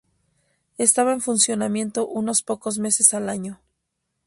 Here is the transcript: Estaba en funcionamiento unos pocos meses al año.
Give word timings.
Estaba 0.79 1.13
en 1.13 1.21
funcionamiento 1.21 2.07
unos 2.07 2.41
pocos 2.41 2.79
meses 2.79 3.13
al 3.13 3.29
año. 3.29 3.61